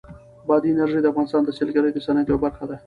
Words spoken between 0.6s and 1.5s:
انرژي د افغانستان د